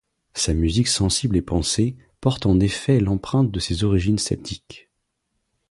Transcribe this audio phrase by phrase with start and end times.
[0.33, 4.89] Sa musique sensible et pensée, porte en effet l'empreinte de ses origines celtiques.